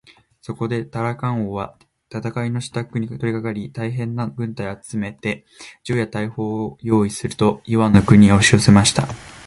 [0.41, 1.77] そこでタラカン王は
[2.11, 5.45] 戦のしたくに取りかかり、大へんな軍隊を集めて、
[5.83, 9.07] 銃や大砲をよういすると、イワンの国へおしよせました。